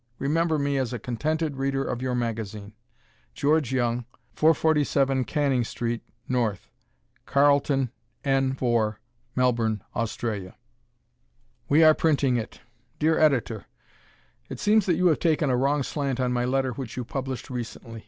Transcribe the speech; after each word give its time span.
Remember 0.17 0.57
me 0.57 0.79
as 0.79 0.93
a 0.93 0.97
contented 0.97 1.57
reader 1.57 1.83
of 1.83 2.01
your 2.01 2.15
magazine. 2.15 2.73
Geo. 3.35 3.61
Young, 3.61 4.05
447 4.33 5.25
Canning 5.25 5.63
St., 5.63 6.01
Nth. 6.27 6.71
Carlton 7.27 7.91
N. 8.23 8.53
4, 8.53 8.99
Melbourne, 9.35 9.83
Australia. 9.95 10.55
We 11.69 11.83
Are 11.83 11.93
Printing 11.93 12.35
It! 12.37 12.61
Dear 12.97 13.19
Editor: 13.19 13.67
It 14.49 14.59
seems 14.59 14.87
that 14.87 14.95
you 14.97 15.05
have 15.05 15.19
taken 15.19 15.51
a 15.51 15.55
wrong 15.55 15.83
slant 15.83 16.19
on 16.19 16.33
my 16.33 16.45
letter 16.45 16.71
which 16.71 16.97
you 16.97 17.05
published 17.05 17.51
recently. 17.51 17.99